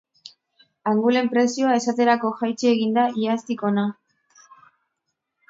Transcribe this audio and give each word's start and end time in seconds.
Angulen 0.91 1.29
prezioa 1.33 1.75
esaterako 1.81 2.33
jaitsi 2.41 2.71
egin 2.73 2.97
da 2.97 3.05
iaztik 3.27 3.63
hona. 3.71 3.87